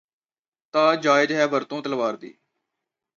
ਤਾਂ 0.73 0.95
ਜਾਇਜ਼ 0.95 1.31
ਹੈ 1.31 1.45
ਵਰਤੋਂ 1.47 1.81
ਤਲਵਾਰ 1.81 2.15
ਦੀ 2.15 2.33